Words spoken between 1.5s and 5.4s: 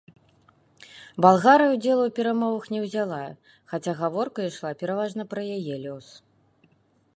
ўдзелу ў перамовах не ўзяла, хаця гаворка ішла пераважна